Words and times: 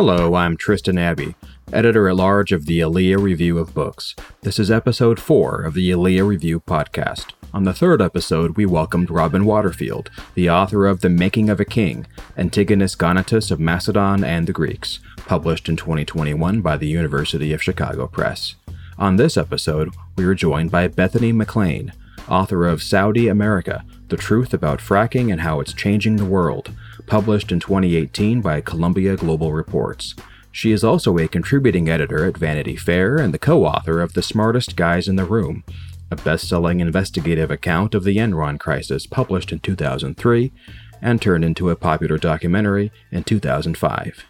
Hello, 0.00 0.36
I'm 0.36 0.56
Tristan 0.56 0.96
Abbey, 0.96 1.34
editor 1.72 2.08
at 2.08 2.14
large 2.14 2.52
of 2.52 2.66
the 2.66 2.78
Aaliyah 2.78 3.20
Review 3.20 3.58
of 3.58 3.74
Books. 3.74 4.14
This 4.42 4.60
is 4.60 4.70
episode 4.70 5.18
4 5.18 5.62
of 5.62 5.74
the 5.74 5.90
Aaliyah 5.90 6.24
Review 6.24 6.60
podcast. 6.60 7.32
On 7.52 7.64
the 7.64 7.74
third 7.74 8.00
episode, 8.00 8.56
we 8.56 8.64
welcomed 8.64 9.10
Robin 9.10 9.44
Waterfield, 9.44 10.08
the 10.36 10.48
author 10.48 10.86
of 10.86 11.00
The 11.00 11.08
Making 11.08 11.50
of 11.50 11.58
a 11.58 11.64
King 11.64 12.06
Antigonus 12.36 12.94
Gonatas 12.94 13.50
of 13.50 13.58
Macedon 13.58 14.22
and 14.22 14.46
the 14.46 14.52
Greeks, 14.52 15.00
published 15.26 15.68
in 15.68 15.74
2021 15.74 16.60
by 16.60 16.76
the 16.76 16.86
University 16.86 17.52
of 17.52 17.60
Chicago 17.60 18.06
Press. 18.06 18.54
On 19.00 19.16
this 19.16 19.36
episode, 19.36 19.92
we 20.14 20.24
are 20.26 20.34
joined 20.36 20.70
by 20.70 20.86
Bethany 20.86 21.32
McLean, 21.32 21.92
author 22.28 22.68
of 22.68 22.84
Saudi 22.84 23.26
America 23.26 23.84
The 24.10 24.16
Truth 24.16 24.54
About 24.54 24.78
Fracking 24.78 25.32
and 25.32 25.40
How 25.40 25.58
It's 25.58 25.72
Changing 25.72 26.14
the 26.14 26.24
World, 26.24 26.70
published 27.08 27.50
in 27.50 27.58
2018 27.58 28.40
by 28.42 28.60
Columbia 28.60 29.16
Global 29.16 29.52
Reports. 29.52 30.14
She 30.52 30.72
is 30.72 30.84
also 30.84 31.18
a 31.18 31.26
contributing 31.26 31.88
editor 31.88 32.26
at 32.26 32.36
Vanity 32.36 32.76
Fair 32.76 33.16
and 33.16 33.32
the 33.32 33.38
co 33.38 33.64
author 33.64 34.00
of 34.00 34.12
The 34.12 34.22
Smartest 34.22 34.76
Guys 34.76 35.08
in 35.08 35.16
the 35.16 35.24
Room, 35.24 35.64
a 36.10 36.16
best 36.16 36.48
selling 36.48 36.80
investigative 36.80 37.50
account 37.50 37.94
of 37.94 38.04
the 38.04 38.18
Enron 38.18 38.60
crisis 38.60 39.06
published 39.06 39.52
in 39.52 39.60
2003 39.60 40.52
and 41.00 41.22
turned 41.22 41.44
into 41.44 41.70
a 41.70 41.76
popular 41.76 42.18
documentary 42.18 42.92
in 43.10 43.24
2005. 43.24 44.24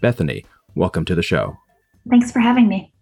Bethany, 0.00 0.44
welcome 0.74 1.04
to 1.04 1.14
the 1.14 1.22
show. 1.22 1.56
Thanks 2.10 2.32
for 2.32 2.40
having 2.40 2.68
me. 2.68 2.92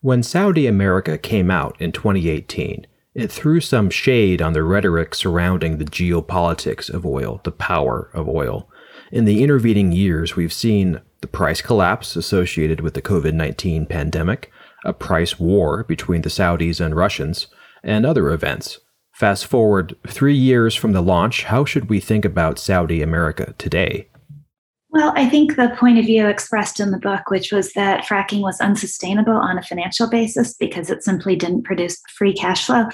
When 0.00 0.22
Saudi 0.22 0.66
America 0.66 1.16
came 1.16 1.50
out 1.50 1.80
in 1.80 1.92
2018, 1.92 2.86
it 3.14 3.30
threw 3.30 3.60
some 3.60 3.90
shade 3.90 4.40
on 4.40 4.54
the 4.54 4.62
rhetoric 4.62 5.14
surrounding 5.14 5.76
the 5.76 5.84
geopolitics 5.84 6.88
of 6.88 7.04
oil, 7.04 7.40
the 7.44 7.52
power 7.52 8.10
of 8.14 8.28
oil. 8.28 8.70
In 9.12 9.26
the 9.26 9.42
intervening 9.42 9.92
years, 9.92 10.36
we've 10.36 10.54
seen 10.54 10.98
the 11.20 11.26
price 11.26 11.60
collapse 11.60 12.16
associated 12.16 12.80
with 12.80 12.94
the 12.94 13.02
COVID 13.02 13.34
19 13.34 13.84
pandemic, 13.84 14.50
a 14.86 14.94
price 14.94 15.38
war 15.38 15.84
between 15.84 16.22
the 16.22 16.30
Saudis 16.30 16.80
and 16.80 16.96
Russians, 16.96 17.46
and 17.84 18.06
other 18.06 18.30
events. 18.30 18.80
Fast 19.12 19.44
forward 19.44 19.94
three 20.08 20.34
years 20.34 20.74
from 20.74 20.92
the 20.92 21.02
launch, 21.02 21.44
how 21.44 21.66
should 21.66 21.90
we 21.90 22.00
think 22.00 22.24
about 22.24 22.58
Saudi 22.58 23.02
America 23.02 23.54
today? 23.58 24.08
Well, 24.88 25.12
I 25.14 25.28
think 25.28 25.56
the 25.56 25.76
point 25.78 25.98
of 25.98 26.06
view 26.06 26.26
expressed 26.26 26.80
in 26.80 26.90
the 26.90 26.98
book, 26.98 27.30
which 27.30 27.52
was 27.52 27.74
that 27.74 28.04
fracking 28.04 28.40
was 28.40 28.60
unsustainable 28.60 29.34
on 29.34 29.58
a 29.58 29.62
financial 29.62 30.08
basis 30.08 30.54
because 30.54 30.88
it 30.88 31.02
simply 31.02 31.36
didn't 31.36 31.64
produce 31.64 32.00
free 32.16 32.32
cash 32.32 32.64
flow, 32.64 32.88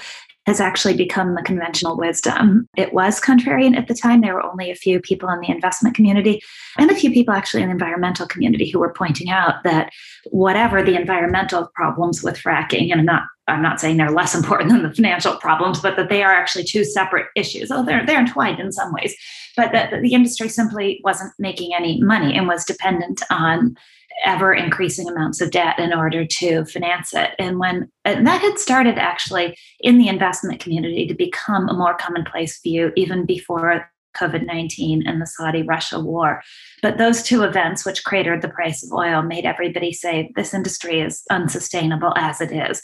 has 0.45 0.59
actually 0.59 0.95
become 0.95 1.35
the 1.35 1.43
conventional 1.43 1.97
wisdom. 1.97 2.67
It 2.75 2.93
was 2.93 3.19
contrarian 3.19 3.77
at 3.77 3.87
the 3.87 3.93
time. 3.93 4.21
There 4.21 4.33
were 4.33 4.45
only 4.45 4.71
a 4.71 4.75
few 4.75 4.99
people 4.99 5.29
in 5.29 5.39
the 5.41 5.49
investment 5.49 5.95
community 5.95 6.41
and 6.77 6.89
a 6.89 6.95
few 6.95 7.11
people 7.11 7.33
actually 7.33 7.61
in 7.61 7.69
the 7.69 7.73
environmental 7.73 8.25
community 8.25 8.69
who 8.69 8.79
were 8.79 8.93
pointing 8.93 9.29
out 9.29 9.63
that 9.63 9.91
whatever 10.31 10.81
the 10.81 10.95
environmental 10.95 11.69
problems 11.75 12.23
with 12.23 12.37
fracking, 12.37 12.91
and 12.91 13.01
I'm 13.01 13.05
not 13.05 13.23
I'm 13.47 13.61
not 13.61 13.79
saying 13.79 13.97
they're 13.97 14.11
less 14.11 14.35
important 14.39 14.71
than 14.71 14.83
the 14.83 14.93
financial 14.93 15.35
problems, 15.37 15.81
but 15.81 15.95
that 15.97 16.09
they 16.09 16.23
are 16.23 16.33
actually 16.33 16.63
two 16.63 16.83
separate 16.83 17.27
issues. 17.35 17.69
Oh, 17.71 17.85
they're 17.85 18.05
they're 18.05 18.19
entwined 18.19 18.59
in 18.59 18.71
some 18.71 18.93
ways, 18.93 19.15
but 19.55 19.71
that 19.71 19.91
the 20.01 20.13
industry 20.13 20.49
simply 20.49 20.99
wasn't 21.03 21.33
making 21.37 21.73
any 21.75 22.01
money 22.01 22.35
and 22.35 22.47
was 22.47 22.65
dependent 22.65 23.21
on 23.29 23.75
ever 24.25 24.53
increasing 24.53 25.07
amounts 25.07 25.41
of 25.41 25.51
debt 25.51 25.79
in 25.79 25.93
order 25.93 26.25
to 26.25 26.65
finance 26.65 27.13
it. 27.13 27.31
And 27.39 27.59
when 27.59 27.89
and 28.05 28.25
that 28.27 28.41
had 28.41 28.59
started 28.59 28.97
actually 28.97 29.57
in 29.79 29.97
the 29.97 30.07
investment 30.07 30.59
community 30.59 31.07
to 31.07 31.13
become 31.13 31.69
a 31.69 31.73
more 31.73 31.95
commonplace 31.95 32.59
view 32.61 32.91
even 32.95 33.25
before 33.25 33.89
COVID 34.17 34.45
19 34.45 35.07
and 35.07 35.21
the 35.21 35.27
Saudi 35.27 35.61
Russia 35.63 35.99
war. 35.99 36.41
But 36.81 36.97
those 36.97 37.23
two 37.23 37.43
events, 37.43 37.85
which 37.85 38.03
cratered 38.03 38.41
the 38.41 38.49
price 38.49 38.83
of 38.83 38.91
oil, 38.91 39.21
made 39.21 39.45
everybody 39.45 39.93
say 39.93 40.31
this 40.35 40.53
industry 40.53 41.01
is 41.01 41.23
unsustainable 41.29 42.13
as 42.15 42.41
it 42.41 42.51
is. 42.51 42.81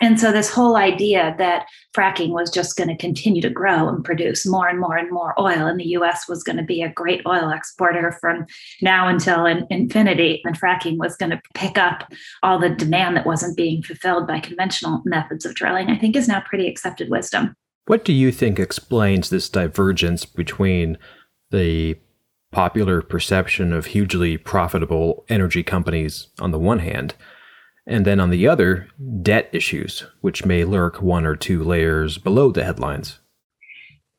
And 0.00 0.18
so, 0.18 0.32
this 0.32 0.50
whole 0.50 0.76
idea 0.76 1.34
that 1.38 1.66
fracking 1.94 2.30
was 2.30 2.50
just 2.50 2.76
going 2.76 2.88
to 2.88 2.96
continue 2.96 3.42
to 3.42 3.50
grow 3.50 3.88
and 3.88 4.04
produce 4.04 4.46
more 4.46 4.66
and 4.66 4.80
more 4.80 4.96
and 4.96 5.10
more 5.10 5.38
oil, 5.38 5.66
and 5.66 5.78
the 5.78 5.88
US 5.88 6.26
was 6.28 6.42
going 6.42 6.56
to 6.56 6.62
be 6.62 6.82
a 6.82 6.92
great 6.92 7.20
oil 7.26 7.50
exporter 7.50 8.16
from 8.20 8.46
now 8.80 9.08
until 9.08 9.44
in 9.44 9.66
infinity, 9.70 10.40
and 10.44 10.58
fracking 10.58 10.96
was 10.96 11.16
going 11.16 11.30
to 11.30 11.42
pick 11.54 11.76
up 11.76 12.10
all 12.42 12.58
the 12.58 12.70
demand 12.70 13.16
that 13.16 13.26
wasn't 13.26 13.56
being 13.56 13.82
fulfilled 13.82 14.26
by 14.26 14.40
conventional 14.40 15.02
methods 15.04 15.44
of 15.44 15.54
drilling, 15.54 15.88
I 15.88 15.98
think 15.98 16.16
is 16.16 16.28
now 16.28 16.42
pretty 16.48 16.66
accepted 16.66 17.10
wisdom. 17.10 17.54
What 17.86 18.04
do 18.04 18.12
you 18.12 18.32
think 18.32 18.58
explains 18.58 19.30
this 19.30 19.48
divergence 19.48 20.24
between 20.24 20.96
the 21.50 21.96
popular 22.52 23.02
perception 23.02 23.72
of 23.72 23.86
hugely 23.86 24.36
profitable 24.36 25.24
energy 25.28 25.62
companies 25.62 26.28
on 26.40 26.52
the 26.52 26.58
one 26.58 26.78
hand? 26.78 27.14
And 27.90 28.04
then 28.04 28.20
on 28.20 28.30
the 28.30 28.46
other, 28.46 28.86
debt 29.20 29.50
issues, 29.52 30.06
which 30.20 30.44
may 30.44 30.62
lurk 30.62 31.02
one 31.02 31.26
or 31.26 31.34
two 31.34 31.64
layers 31.64 32.18
below 32.18 32.52
the 32.52 32.62
headlines. 32.62 33.18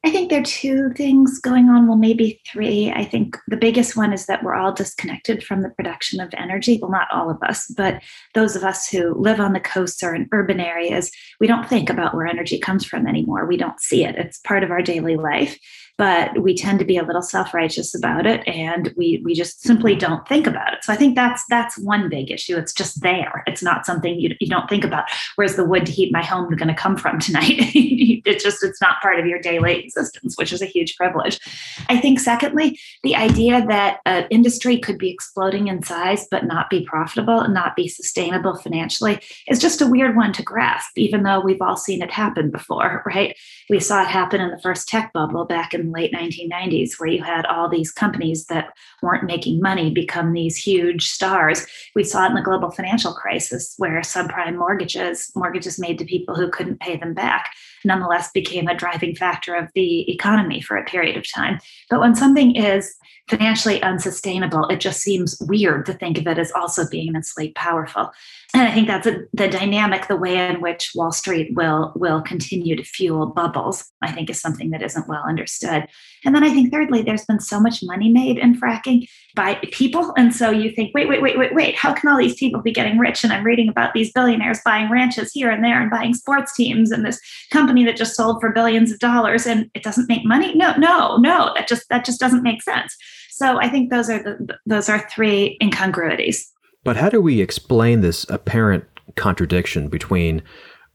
I 0.03 0.09
think 0.09 0.29
there 0.29 0.41
are 0.41 0.43
two 0.43 0.89
things 0.93 1.39
going 1.39 1.69
on, 1.69 1.87
well, 1.87 1.95
maybe 1.95 2.41
three. 2.51 2.91
I 2.91 3.05
think 3.05 3.37
the 3.47 3.55
biggest 3.55 3.95
one 3.95 4.11
is 4.11 4.25
that 4.25 4.43
we're 4.43 4.55
all 4.55 4.73
disconnected 4.73 5.41
from 5.41 5.61
the 5.61 5.69
production 5.69 6.19
of 6.19 6.33
energy. 6.35 6.79
Well, 6.81 6.91
not 6.91 7.07
all 7.13 7.29
of 7.29 7.37
us, 7.43 7.73
but 7.77 8.01
those 8.33 8.57
of 8.57 8.63
us 8.65 8.89
who 8.89 9.13
live 9.13 9.39
on 9.39 9.53
the 9.53 9.59
coasts 9.61 10.03
or 10.03 10.13
in 10.13 10.27
urban 10.33 10.59
areas, 10.59 11.09
we 11.39 11.47
don't 11.47 11.69
think 11.69 11.89
about 11.89 12.13
where 12.13 12.27
energy 12.27 12.59
comes 12.59 12.83
from 12.83 13.07
anymore. 13.07 13.45
We 13.45 13.57
don't 13.57 13.79
see 13.79 14.03
it, 14.03 14.15
it's 14.15 14.39
part 14.39 14.65
of 14.65 14.71
our 14.71 14.81
daily 14.81 15.15
life 15.15 15.57
but 16.01 16.41
we 16.41 16.55
tend 16.55 16.79
to 16.79 16.85
be 16.85 16.97
a 16.97 17.03
little 17.03 17.21
self-righteous 17.21 17.93
about 17.93 18.25
it 18.25 18.41
and 18.47 18.91
we 18.97 19.21
we 19.23 19.35
just 19.35 19.61
simply 19.61 19.93
don't 19.93 20.27
think 20.27 20.47
about 20.47 20.73
it. 20.73 20.83
So 20.83 20.91
i 20.91 20.95
think 20.95 21.13
that's 21.13 21.45
that's 21.47 21.77
one 21.77 22.09
big 22.09 22.31
issue. 22.31 22.57
It's 22.57 22.73
just 22.73 23.01
there. 23.01 23.43
It's 23.45 23.61
not 23.61 23.85
something 23.85 24.19
you, 24.19 24.35
you 24.39 24.47
don't 24.47 24.67
think 24.67 24.83
about 24.83 25.03
where's 25.35 25.57
the 25.57 25.63
wood 25.63 25.85
to 25.85 25.91
heat 25.91 26.11
my 26.11 26.23
home 26.23 26.55
going 26.55 26.69
to 26.69 26.73
come 26.73 26.97
from 26.97 27.19
tonight. 27.27 27.53
It's 28.25 28.43
just 28.43 28.63
it's 28.63 28.81
not 28.81 28.99
part 28.99 29.19
of 29.19 29.27
your 29.27 29.37
daily 29.37 29.83
existence 29.83 30.39
which 30.39 30.51
is 30.51 30.63
a 30.63 30.65
huge 30.65 30.95
privilege. 30.95 31.39
I 31.87 31.99
think 31.99 32.19
secondly 32.19 32.79
the 33.03 33.15
idea 33.15 33.63
that 33.67 33.99
an 34.07 34.25
industry 34.31 34.79
could 34.79 34.97
be 34.97 35.11
exploding 35.11 35.67
in 35.67 35.83
size 35.83 36.27
but 36.31 36.45
not 36.45 36.71
be 36.71 36.83
profitable 36.83 37.41
and 37.41 37.53
not 37.53 37.75
be 37.75 37.87
sustainable 37.87 38.55
financially 38.55 39.19
is 39.47 39.59
just 39.59 39.81
a 39.81 39.87
weird 39.87 40.15
one 40.15 40.33
to 40.33 40.41
grasp 40.41 40.97
even 40.97 41.21
though 41.21 41.41
we've 41.41 41.61
all 41.61 41.77
seen 41.77 42.01
it 42.01 42.09
happen 42.09 42.49
before 42.49 43.03
right? 43.05 43.37
We 43.69 43.79
saw 43.79 44.01
it 44.01 44.07
happen 44.07 44.41
in 44.41 44.49
the 44.49 44.59
first 44.61 44.87
tech 44.87 45.13
bubble 45.13 45.45
back 45.45 45.75
in 45.75 45.90
late 45.91 46.13
1990s, 46.13 46.91
where 46.97 47.09
you 47.09 47.23
had 47.23 47.45
all 47.45 47.69
these 47.69 47.91
companies 47.91 48.45
that 48.45 48.73
weren't 49.01 49.25
making 49.25 49.61
money 49.61 49.91
become 49.91 50.33
these 50.33 50.57
huge 50.57 51.07
stars. 51.09 51.65
We 51.95 52.03
saw 52.03 52.25
it 52.25 52.29
in 52.29 52.35
the 52.35 52.41
global 52.41 52.71
financial 52.71 53.13
crisis, 53.13 53.73
where 53.77 53.99
subprime 54.01 54.57
mortgages, 54.57 55.31
mortgages 55.35 55.79
made 55.79 55.99
to 55.99 56.05
people 56.05 56.35
who 56.35 56.49
couldn't 56.49 56.79
pay 56.79 56.97
them 56.97 57.13
back, 57.13 57.51
nonetheless 57.85 58.31
became 58.31 58.67
a 58.67 58.75
driving 58.75 59.15
factor 59.15 59.55
of 59.55 59.69
the 59.75 60.09
economy 60.11 60.61
for 60.61 60.77
a 60.77 60.85
period 60.85 61.17
of 61.17 61.25
time. 61.33 61.59
But 61.89 61.99
when 61.99 62.15
something 62.15 62.55
is 62.55 62.95
financially 63.29 63.81
unsustainable, 63.81 64.67
it 64.67 64.79
just 64.79 65.01
seems 65.01 65.37
weird 65.41 65.85
to 65.85 65.93
think 65.93 66.17
of 66.17 66.27
it 66.27 66.37
as 66.37 66.51
also 66.51 66.87
being 66.89 67.07
immensely 67.07 67.51
powerful. 67.55 68.11
And 68.53 68.67
I 68.67 68.73
think 68.73 68.87
that's 68.87 69.07
a, 69.07 69.21
the 69.33 69.47
dynamic, 69.47 70.07
the 70.07 70.17
way 70.17 70.37
in 70.37 70.59
which 70.59 70.91
Wall 70.95 71.11
Street 71.11 71.55
will 71.55 71.93
will 71.95 72.21
continue 72.21 72.75
to 72.75 72.83
fuel 72.83 73.27
bubbles. 73.27 73.85
I 74.01 74.11
think 74.11 74.29
is 74.29 74.41
something 74.41 74.71
that 74.71 74.81
isn't 74.81 75.07
well 75.07 75.23
understood. 75.25 75.87
And 76.25 76.35
then 76.35 76.43
I 76.43 76.49
think 76.49 76.71
thirdly, 76.71 77.01
there's 77.01 77.25
been 77.25 77.39
so 77.39 77.59
much 77.59 77.79
money 77.81 78.09
made 78.09 78.37
in 78.37 78.59
fracking 78.59 79.07
by 79.35 79.55
people, 79.71 80.13
and 80.17 80.33
so 80.33 80.49
you 80.49 80.71
think, 80.71 80.93
wait, 80.93 81.07
wait, 81.07 81.21
wait, 81.21 81.37
wait, 81.37 81.53
wait, 81.53 81.75
how 81.75 81.93
can 81.93 82.09
all 82.09 82.17
these 82.17 82.35
people 82.35 82.61
be 82.61 82.71
getting 82.71 82.97
rich? 82.97 83.23
And 83.23 83.31
I'm 83.31 83.43
reading 83.43 83.69
about 83.69 83.93
these 83.93 84.11
billionaires 84.11 84.59
buying 84.65 84.89
ranches 84.91 85.31
here 85.31 85.49
and 85.49 85.63
there 85.63 85.81
and 85.81 85.89
buying 85.89 86.13
sports 86.13 86.55
teams, 86.55 86.91
and 86.91 87.05
this 87.05 87.19
company 87.51 87.85
that 87.85 87.97
just 87.97 88.15
sold 88.15 88.41
for 88.41 88.51
billions 88.51 88.91
of 88.91 88.99
dollars, 88.99 89.45
and 89.45 89.69
it 89.73 89.83
doesn't 89.83 90.09
make 90.09 90.25
money. 90.25 90.55
No, 90.55 90.75
no, 90.77 91.17
no, 91.17 91.51
that 91.55 91.67
just 91.67 91.87
that 91.89 92.05
just 92.05 92.19
doesn't 92.19 92.43
make 92.43 92.61
sense. 92.61 92.95
So 93.29 93.59
I 93.59 93.69
think 93.69 93.89
those 93.89 94.09
are 94.09 94.21
the 94.21 94.57
those 94.65 94.89
are 94.89 95.07
three 95.09 95.57
incongruities. 95.61 96.51
But 96.83 96.97
how 96.97 97.09
do 97.09 97.21
we 97.21 97.41
explain 97.41 98.01
this 98.01 98.25
apparent 98.29 98.85
contradiction 99.15 99.87
between 99.87 100.41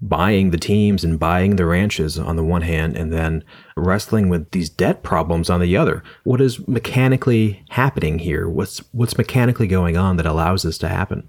buying 0.01 0.51
the 0.51 0.59
teams 0.59 1.05
and 1.05 1.19
buying 1.19 1.57
the 1.57 1.67
ranches 1.67 2.19
on 2.19 2.37
the 2.37 2.45
one 2.45 2.63
hand 2.63 2.97
and 2.97 3.13
then 3.13 3.43
wrestling 3.77 4.29
with 4.29 4.51
these 4.51 4.69
debt 4.69 5.03
problems 5.03 5.51
on 5.51 5.61
the 5.61 5.77
other? 5.77 6.03
What 6.25 6.41
is 6.41 6.67
mechanically 6.69 7.65
happening 7.71 8.19
here? 8.19 8.49
What's 8.49 8.79
what's 8.93 9.19
mechanically 9.19 9.67
going 9.67 9.97
on 9.97 10.17
that 10.17 10.27
allows 10.27 10.63
this 10.63 10.79
to 10.79 10.89
happen? 10.89 11.27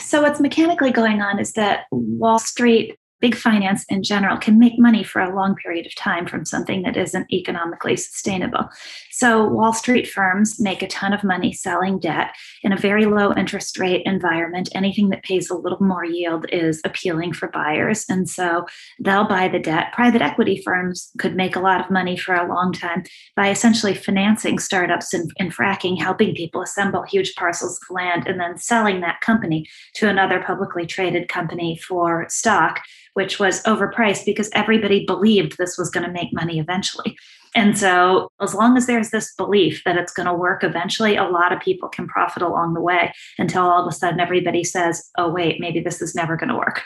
So 0.00 0.22
what's 0.22 0.40
mechanically 0.40 0.90
going 0.90 1.22
on 1.22 1.38
is 1.38 1.52
that 1.52 1.84
Wall 1.90 2.38
Street 2.38 2.98
big 3.20 3.34
finance 3.34 3.84
in 3.88 4.02
general 4.02 4.36
can 4.36 4.58
make 4.58 4.78
money 4.78 5.04
for 5.04 5.20
a 5.20 5.34
long 5.34 5.54
period 5.54 5.86
of 5.86 5.94
time 5.94 6.26
from 6.26 6.44
something 6.44 6.82
that 6.82 6.96
isn't 6.96 7.32
economically 7.32 7.96
sustainable. 7.96 8.68
So, 9.10 9.46
Wall 9.46 9.72
Street 9.72 10.08
firms 10.08 10.58
make 10.58 10.82
a 10.82 10.86
ton 10.86 11.12
of 11.12 11.24
money 11.24 11.52
selling 11.52 11.98
debt 11.98 12.34
in 12.62 12.72
a 12.72 12.76
very 12.76 13.06
low 13.06 13.32
interest 13.34 13.78
rate 13.78 14.02
environment. 14.04 14.68
Anything 14.74 15.10
that 15.10 15.22
pays 15.22 15.50
a 15.50 15.54
little 15.54 15.82
more 15.82 16.04
yield 16.04 16.46
is 16.52 16.80
appealing 16.84 17.32
for 17.32 17.48
buyers. 17.48 18.04
And 18.08 18.28
so 18.28 18.66
they'll 19.00 19.28
buy 19.28 19.48
the 19.48 19.58
debt. 19.58 19.92
Private 19.92 20.22
equity 20.22 20.62
firms 20.64 21.10
could 21.18 21.36
make 21.36 21.56
a 21.56 21.60
lot 21.60 21.80
of 21.80 21.90
money 21.90 22.16
for 22.16 22.34
a 22.34 22.48
long 22.48 22.72
time 22.72 23.02
by 23.36 23.50
essentially 23.50 23.94
financing 23.94 24.58
startups 24.58 25.12
in, 25.12 25.28
in 25.36 25.50
fracking, 25.50 26.00
helping 26.00 26.34
people 26.34 26.62
assemble 26.62 27.02
huge 27.02 27.34
parcels 27.36 27.78
of 27.82 27.94
land, 27.94 28.26
and 28.26 28.40
then 28.40 28.56
selling 28.56 29.00
that 29.00 29.20
company 29.20 29.66
to 29.94 30.08
another 30.08 30.42
publicly 30.42 30.86
traded 30.86 31.28
company 31.28 31.78
for 31.86 32.26
stock 32.28 32.80
which 33.14 33.38
was 33.38 33.62
overpriced 33.64 34.24
because 34.24 34.50
everybody 34.52 35.04
believed 35.06 35.56
this 35.56 35.76
was 35.76 35.90
going 35.90 36.06
to 36.06 36.12
make 36.12 36.32
money 36.32 36.58
eventually. 36.58 37.16
And 37.54 37.76
so, 37.76 38.30
as 38.40 38.54
long 38.54 38.76
as 38.76 38.86
there's 38.86 39.10
this 39.10 39.34
belief 39.34 39.82
that 39.84 39.96
it's 39.96 40.12
going 40.12 40.26
to 40.26 40.34
work 40.34 40.62
eventually, 40.62 41.16
a 41.16 41.24
lot 41.24 41.52
of 41.52 41.60
people 41.60 41.88
can 41.88 42.06
profit 42.06 42.42
along 42.42 42.74
the 42.74 42.80
way 42.80 43.12
until 43.38 43.62
all 43.62 43.82
of 43.82 43.92
a 43.92 43.94
sudden 43.94 44.20
everybody 44.20 44.62
says, 44.62 45.10
oh, 45.18 45.28
wait, 45.28 45.60
maybe 45.60 45.80
this 45.80 46.00
is 46.00 46.14
never 46.14 46.36
going 46.36 46.50
to 46.50 46.56
work. 46.56 46.82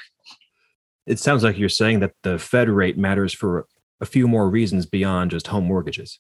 It 1.06 1.18
sounds 1.18 1.42
like 1.42 1.58
you're 1.58 1.68
saying 1.68 2.00
that 2.00 2.14
the 2.22 2.38
Fed 2.38 2.70
rate 2.70 2.96
matters 2.96 3.34
for 3.34 3.66
a 4.00 4.06
few 4.06 4.26
more 4.26 4.48
reasons 4.48 4.86
beyond 4.86 5.32
just 5.32 5.48
home 5.48 5.66
mortgages. 5.66 6.18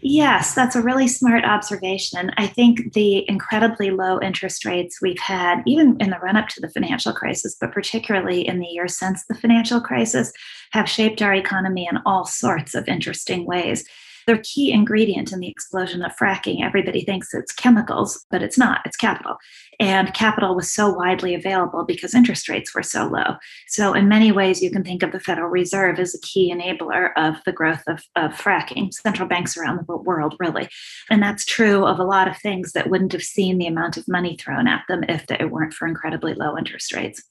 Yes, 0.00 0.54
that's 0.54 0.74
a 0.74 0.82
really 0.82 1.06
smart 1.06 1.44
observation. 1.44 2.32
I 2.36 2.46
think 2.46 2.92
the 2.94 3.28
incredibly 3.28 3.90
low 3.90 4.20
interest 4.20 4.64
rates 4.64 5.00
we've 5.00 5.18
had, 5.18 5.62
even 5.66 5.96
in 6.00 6.10
the 6.10 6.18
run 6.18 6.36
up 6.36 6.48
to 6.48 6.60
the 6.60 6.68
financial 6.68 7.12
crisis, 7.12 7.56
but 7.60 7.72
particularly 7.72 8.46
in 8.46 8.58
the 8.58 8.66
years 8.66 8.96
since 8.96 9.24
the 9.26 9.34
financial 9.34 9.80
crisis, 9.80 10.32
have 10.72 10.88
shaped 10.88 11.22
our 11.22 11.34
economy 11.34 11.88
in 11.90 11.98
all 12.04 12.24
sorts 12.24 12.74
of 12.74 12.88
interesting 12.88 13.46
ways 13.46 13.88
the 14.28 14.38
key 14.38 14.70
ingredient 14.70 15.32
in 15.32 15.40
the 15.40 15.48
explosion 15.48 16.02
of 16.02 16.14
fracking. 16.14 16.62
Everybody 16.62 17.00
thinks 17.00 17.32
it's 17.32 17.50
chemicals, 17.50 18.26
but 18.30 18.42
it's 18.42 18.58
not, 18.58 18.82
it's 18.84 18.96
capital. 18.96 19.36
And 19.80 20.12
capital 20.12 20.54
was 20.54 20.70
so 20.70 20.92
widely 20.92 21.34
available 21.34 21.84
because 21.86 22.14
interest 22.14 22.46
rates 22.46 22.74
were 22.74 22.82
so 22.82 23.06
low. 23.06 23.36
So, 23.68 23.94
in 23.94 24.06
many 24.06 24.30
ways, 24.30 24.62
you 24.62 24.70
can 24.70 24.84
think 24.84 25.02
of 25.02 25.12
the 25.12 25.20
Federal 25.20 25.48
Reserve 25.48 25.98
as 25.98 26.14
a 26.14 26.20
key 26.20 26.52
enabler 26.52 27.12
of 27.16 27.36
the 27.46 27.52
growth 27.52 27.82
of, 27.86 28.02
of 28.16 28.32
fracking, 28.32 28.92
central 28.92 29.26
banks 29.26 29.56
around 29.56 29.78
the 29.78 29.96
world, 29.96 30.36
really. 30.38 30.68
And 31.08 31.22
that's 31.22 31.46
true 31.46 31.86
of 31.86 31.98
a 31.98 32.04
lot 32.04 32.28
of 32.28 32.36
things 32.36 32.72
that 32.72 32.90
wouldn't 32.90 33.12
have 33.12 33.22
seen 33.22 33.56
the 33.56 33.66
amount 33.66 33.96
of 33.96 34.06
money 34.08 34.36
thrown 34.36 34.68
at 34.68 34.82
them 34.88 35.04
if 35.08 35.24
it 35.30 35.50
weren't 35.50 35.72
for 35.72 35.88
incredibly 35.88 36.34
low 36.34 36.58
interest 36.58 36.92
rates. 36.92 37.22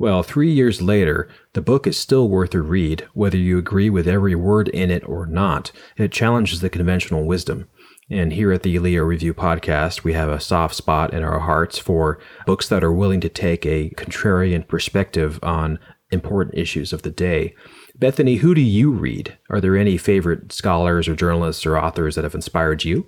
Well, 0.00 0.22
three 0.22 0.50
years 0.50 0.80
later, 0.80 1.28
the 1.52 1.60
book 1.60 1.86
is 1.86 1.94
still 1.94 2.26
worth 2.26 2.54
a 2.54 2.62
read, 2.62 3.06
whether 3.12 3.36
you 3.36 3.58
agree 3.58 3.90
with 3.90 4.08
every 4.08 4.34
word 4.34 4.68
in 4.68 4.90
it 4.90 5.06
or 5.06 5.26
not. 5.26 5.72
It 5.98 6.10
challenges 6.10 6.62
the 6.62 6.70
conventional 6.70 7.26
wisdom. 7.26 7.68
And 8.08 8.32
here 8.32 8.50
at 8.50 8.62
the 8.62 8.74
Aleo 8.74 9.06
Review 9.06 9.34
podcast, 9.34 10.02
we 10.02 10.14
have 10.14 10.30
a 10.30 10.40
soft 10.40 10.74
spot 10.74 11.12
in 11.12 11.22
our 11.22 11.40
hearts 11.40 11.78
for 11.78 12.18
books 12.46 12.66
that 12.70 12.82
are 12.82 12.90
willing 12.90 13.20
to 13.20 13.28
take 13.28 13.66
a 13.66 13.90
contrarian 13.90 14.66
perspective 14.66 15.38
on 15.42 15.78
important 16.10 16.56
issues 16.56 16.94
of 16.94 17.02
the 17.02 17.10
day. 17.10 17.54
Bethany, 18.00 18.36
who 18.36 18.54
do 18.54 18.62
you 18.62 18.90
read? 18.90 19.36
Are 19.50 19.60
there 19.60 19.76
any 19.76 19.98
favorite 19.98 20.52
scholars 20.52 21.06
or 21.06 21.14
journalists 21.14 21.66
or 21.66 21.76
authors 21.76 22.14
that 22.14 22.24
have 22.24 22.34
inspired 22.34 22.82
you? 22.82 23.06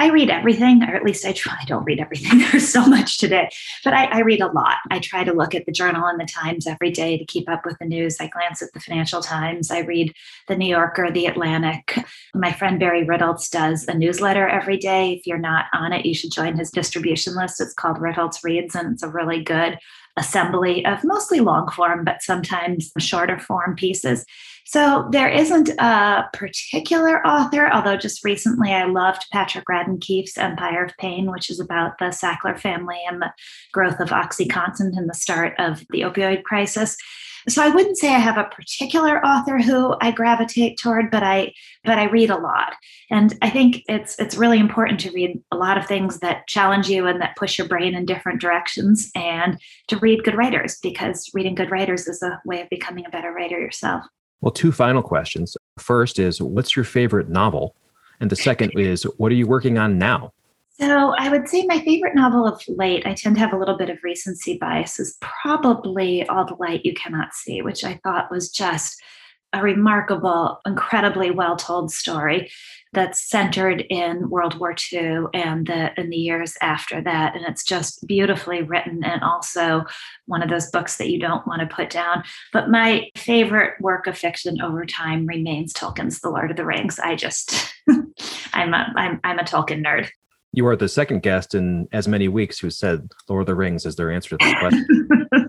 I 0.00 0.08
read 0.08 0.30
everything, 0.30 0.82
or 0.82 0.96
at 0.96 1.04
least 1.04 1.24
I 1.24 1.30
try. 1.30 1.56
I 1.60 1.64
don't 1.64 1.84
read 1.84 2.00
everything. 2.00 2.38
There's 2.50 2.68
so 2.68 2.84
much 2.84 3.18
today, 3.18 3.48
but 3.84 3.94
I, 3.94 4.06
I, 4.06 4.18
read 4.22 4.40
a 4.40 4.50
lot. 4.50 4.78
I 4.90 4.98
try 4.98 5.22
to 5.22 5.32
look 5.32 5.54
at 5.54 5.64
the 5.64 5.70
Journal 5.70 6.06
and 6.06 6.18
the 6.18 6.26
Times 6.26 6.66
every 6.66 6.90
day 6.90 7.16
to 7.16 7.24
keep 7.24 7.48
up 7.48 7.64
with 7.64 7.78
the 7.78 7.84
news. 7.84 8.16
I 8.18 8.26
glance 8.26 8.60
at 8.62 8.72
the 8.74 8.80
Financial 8.80 9.22
Times. 9.22 9.70
I 9.70 9.78
read 9.78 10.12
the 10.48 10.56
New 10.56 10.66
Yorker, 10.66 11.12
the 11.12 11.26
Atlantic. 11.26 11.96
My 12.34 12.50
friend 12.50 12.80
Barry 12.80 13.06
Ritholtz 13.06 13.48
does 13.48 13.86
a 13.86 13.94
newsletter 13.94 14.48
every 14.48 14.76
day. 14.76 15.12
If 15.12 15.24
you're 15.24 15.38
not 15.38 15.66
on 15.72 15.92
it, 15.92 16.04
you 16.04 16.16
should 16.16 16.32
join 16.32 16.58
his 16.58 16.72
distribution 16.72 17.36
list. 17.36 17.60
It's 17.60 17.74
called 17.74 17.98
Ritholtz 17.98 18.42
Reads, 18.42 18.74
and 18.74 18.94
it's 18.94 19.04
a 19.04 19.08
really 19.08 19.44
good 19.44 19.78
assembly 20.16 20.84
of 20.84 21.04
mostly 21.04 21.40
long 21.40 21.68
form, 21.70 22.04
but 22.04 22.22
sometimes 22.22 22.90
shorter 22.98 23.38
form 23.38 23.74
pieces. 23.76 24.24
So 24.64 25.08
there 25.10 25.28
isn't 25.28 25.70
a 25.78 26.24
particular 26.32 27.26
author, 27.26 27.70
although 27.72 27.96
just 27.96 28.24
recently 28.24 28.72
I 28.72 28.84
loved 28.84 29.26
Patrick 29.32 29.64
Radden 29.70 30.00
Keefe's 30.00 30.38
Empire 30.38 30.84
of 30.84 30.96
Pain, 30.98 31.30
which 31.30 31.50
is 31.50 31.60
about 31.60 31.98
the 31.98 32.06
Sackler 32.06 32.58
family 32.58 32.98
and 33.08 33.20
the 33.20 33.32
growth 33.72 34.00
of 34.00 34.10
OxyContin 34.10 34.96
and 34.96 35.08
the 35.08 35.14
start 35.14 35.54
of 35.58 35.84
the 35.90 36.02
opioid 36.02 36.44
crisis. 36.44 36.96
So 37.48 37.62
I 37.62 37.70
wouldn't 37.70 37.98
say 37.98 38.14
I 38.14 38.18
have 38.18 38.38
a 38.38 38.44
particular 38.44 39.24
author 39.26 39.58
who 39.58 39.96
I 40.00 40.12
gravitate 40.12 40.78
toward, 40.78 41.10
but 41.10 41.22
I 41.22 41.52
but 41.84 41.98
I 41.98 42.04
read 42.04 42.30
a 42.30 42.38
lot. 42.38 42.74
And 43.10 43.36
I 43.42 43.50
think 43.50 43.82
it's 43.88 44.16
it's 44.20 44.36
really 44.36 44.60
important 44.60 45.00
to 45.00 45.10
read 45.10 45.42
a 45.50 45.56
lot 45.56 45.76
of 45.76 45.86
things 45.86 46.20
that 46.20 46.46
challenge 46.46 46.88
you 46.88 47.06
and 47.06 47.20
that 47.20 47.36
push 47.36 47.58
your 47.58 47.66
brain 47.66 47.94
in 47.94 48.06
different 48.06 48.40
directions 48.40 49.10
and 49.16 49.58
to 49.88 49.98
read 49.98 50.24
good 50.24 50.36
writers 50.36 50.78
because 50.82 51.30
reading 51.34 51.56
good 51.56 51.70
writers 51.70 52.06
is 52.06 52.22
a 52.22 52.40
way 52.44 52.60
of 52.60 52.68
becoming 52.70 53.06
a 53.06 53.10
better 53.10 53.32
writer 53.32 53.58
yourself. 53.58 54.04
Well, 54.42 54.52
two 54.52 54.72
final 54.72 55.02
questions. 55.02 55.56
First 55.78 56.18
is 56.18 56.42
what's 56.42 56.76
your 56.76 56.84
favorite 56.84 57.30
novel? 57.30 57.74
And 58.20 58.28
the 58.28 58.36
second 58.36 58.72
is 58.78 59.04
what 59.16 59.32
are 59.32 59.36
you 59.36 59.46
working 59.46 59.78
on 59.78 59.98
now? 59.98 60.32
So, 60.80 61.14
I 61.16 61.28
would 61.28 61.48
say 61.48 61.64
my 61.66 61.80
favorite 61.80 62.14
novel 62.14 62.46
of 62.46 62.60
late, 62.66 63.06
I 63.06 63.14
tend 63.14 63.36
to 63.36 63.40
have 63.40 63.52
a 63.52 63.58
little 63.58 63.76
bit 63.76 63.90
of 63.90 63.98
recency 64.02 64.58
bias, 64.58 64.98
is 64.98 65.16
probably 65.20 66.26
All 66.28 66.44
the 66.44 66.54
Light 66.54 66.84
You 66.84 66.94
Cannot 66.94 67.34
See, 67.34 67.62
which 67.62 67.84
I 67.84 68.00
thought 68.02 68.30
was 68.30 68.50
just 68.50 69.00
a 69.52 69.62
remarkable, 69.62 70.60
incredibly 70.66 71.30
well 71.30 71.56
told 71.56 71.92
story 71.92 72.50
that's 72.92 73.22
centered 73.22 73.80
in 73.88 74.28
World 74.28 74.58
War 74.58 74.74
II 74.92 75.24
and 75.32 75.66
the 75.66 75.98
in 75.98 76.10
the 76.10 76.16
years 76.16 76.54
after 76.60 77.00
that. 77.02 77.34
And 77.34 77.44
it's 77.46 77.64
just 77.64 78.06
beautifully 78.06 78.62
written 78.62 79.02
and 79.02 79.22
also 79.22 79.84
one 80.26 80.42
of 80.42 80.50
those 80.50 80.70
books 80.70 80.96
that 80.96 81.10
you 81.10 81.18
don't 81.18 81.46
want 81.46 81.60
to 81.60 81.74
put 81.74 81.90
down. 81.90 82.22
But 82.52 82.70
my 82.70 83.10
favorite 83.16 83.80
work 83.80 84.06
of 84.06 84.16
fiction 84.16 84.60
over 84.60 84.84
time 84.84 85.26
remains 85.26 85.72
Tolkien's 85.72 86.20
The 86.20 86.30
Lord 86.30 86.50
of 86.50 86.56
the 86.56 86.66
Rings. 86.66 86.98
I 86.98 87.14
just 87.14 87.74
I'm 88.52 88.74
a 88.74 88.92
I'm 88.96 89.20
I'm 89.24 89.38
a 89.38 89.44
Tolkien 89.44 89.84
nerd. 89.84 90.08
You 90.54 90.66
are 90.66 90.76
the 90.76 90.88
second 90.88 91.22
guest 91.22 91.54
in 91.54 91.88
as 91.92 92.06
many 92.06 92.28
weeks 92.28 92.58
who 92.58 92.68
said 92.68 93.10
Lord 93.26 93.42
of 93.42 93.46
the 93.46 93.54
Rings 93.54 93.86
as 93.86 93.96
their 93.96 94.10
answer 94.10 94.36
to 94.36 94.44
this 94.44 94.54
question. 94.58 95.08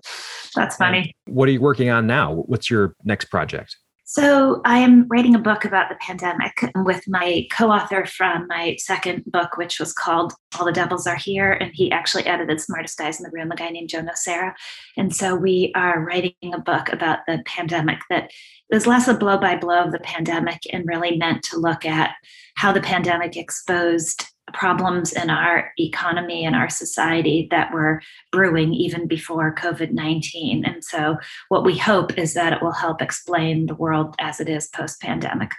That's 0.56 0.78
funny. 0.78 1.14
And 1.28 1.36
what 1.36 1.50
are 1.50 1.52
you 1.52 1.60
working 1.60 1.90
on 1.90 2.08
now? 2.08 2.34
What's 2.34 2.70
your 2.70 2.96
next 3.04 3.26
project? 3.26 3.76
So, 4.16 4.62
I 4.64 4.78
am 4.78 5.08
writing 5.08 5.34
a 5.34 5.40
book 5.40 5.66
about 5.66 5.90
the 5.90 5.96
pandemic 5.96 6.70
with 6.76 7.02
my 7.08 7.48
co 7.52 7.72
author 7.72 8.06
from 8.06 8.46
my 8.46 8.76
second 8.78 9.24
book, 9.26 9.58
which 9.58 9.80
was 9.80 9.92
called 9.92 10.34
All 10.56 10.68
the 10.68 10.72
Devils 10.72 11.08
Are 11.08 11.16
Here. 11.16 11.54
And 11.54 11.72
he 11.74 11.92
actually 11.92 12.28
edited 12.28 12.62
Smartest 12.62 12.96
Guys 12.96 13.20
in 13.20 13.24
the 13.24 13.32
Room, 13.32 13.52
a 13.52 13.56
guy 13.56 13.72
named 13.72 13.90
Joe 13.90 14.04
Nocera. 14.04 14.54
And 14.98 15.16
so, 15.16 15.36
we 15.36 15.72
are 15.74 16.06
writing 16.06 16.54
a 16.54 16.60
book 16.60 16.90
about 16.94 17.22
the 17.26 17.42
pandemic 17.48 18.02
that 18.12 18.30
is 18.72 18.86
less 18.86 19.08
a 19.08 19.16
blow 19.16 19.40
by 19.40 19.56
blow 19.56 19.84
of 19.84 19.92
the 19.92 20.00
pandemic 20.00 20.60
and 20.72 20.88
really 20.88 21.18
meant 21.18 21.42
to 21.46 21.58
look 21.58 21.84
at 21.84 22.12
how 22.56 22.72
the 22.72 22.82
pandemic 22.82 23.36
exposed 23.36 24.28
problems 24.52 25.14
in 25.14 25.30
our 25.30 25.72
economy 25.80 26.46
and 26.46 26.56
our 26.56 26.70
society 26.70 27.48
that 27.52 27.74
were 27.74 28.02
brewing 28.32 28.74
even 28.74 29.08
before 29.08 29.56
COVID 29.56 29.92
19. 29.92 30.66
And 30.66 30.84
so, 30.84 31.18
what 31.50 31.64
we 31.64 31.78
hope 31.78 32.18
is 32.18 32.34
that 32.34 32.54
it 32.54 32.62
will 32.62 32.74
help 32.74 33.02
explain 33.02 33.68
the 33.68 33.76
world 33.76 34.16
as 34.20 34.40
it 34.40 34.50
is 34.50 34.68
post 34.68 35.02
pandemic. 35.02 35.52